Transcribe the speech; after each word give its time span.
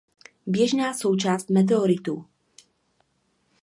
Běžná 0.45 0.93
součást 0.93 1.49
meteoritů. 1.49 2.25